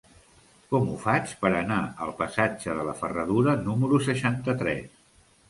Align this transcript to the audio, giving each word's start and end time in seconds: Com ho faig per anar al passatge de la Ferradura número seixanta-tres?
Com 0.69 0.87
ho 0.93 0.95
faig 1.03 1.33
per 1.43 1.51
anar 1.57 1.77
al 2.07 2.15
passatge 2.23 2.75
de 2.81 2.87
la 2.89 2.97
Ferradura 3.03 3.55
número 3.69 4.03
seixanta-tres? 4.09 4.91